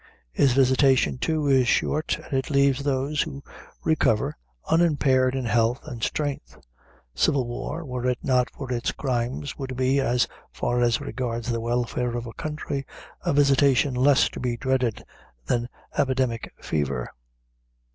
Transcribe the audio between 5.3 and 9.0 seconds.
in health and strength. Civil war, were it not for its